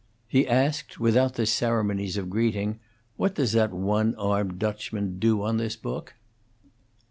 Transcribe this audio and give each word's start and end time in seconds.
He 0.27 0.47
asked, 0.47 0.99
without 0.99 1.35
the 1.35 1.45
ceremonies 1.45 2.17
of 2.17 2.27
greeting, 2.27 2.79
"What 3.17 3.35
does 3.35 3.51
that 3.51 3.71
one 3.71 4.15
armed 4.15 4.57
Dutchman 4.57 5.19
do 5.19 5.43
on 5.43 5.57
this 5.57 5.75
book?" 5.75 6.15